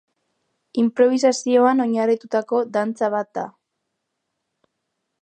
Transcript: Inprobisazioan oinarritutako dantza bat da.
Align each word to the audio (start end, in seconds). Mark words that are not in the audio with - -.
Inprobisazioan 0.83 1.85
oinarritutako 1.85 2.63
dantza 2.79 3.13
bat 3.19 3.33
da. 3.41 3.47